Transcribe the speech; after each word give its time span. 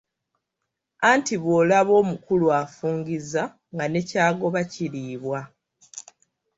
Anti 1.09 1.35
bw'olaba 1.41 1.91
omukulu 2.01 2.45
afungizza 2.61 3.43
nga 3.73 3.85
ne 3.87 4.01
ky'agoba 4.09 4.61
kiriibwa. 4.71 5.39